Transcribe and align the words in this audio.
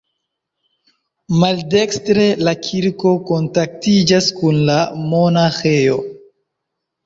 Maldekstre 1.43 2.25
la 2.49 2.55
kirko 2.69 3.13
kontaktiĝas 3.29 4.33
kun 4.41 4.61
la 4.73 4.81
monaĥejo. 5.15 6.03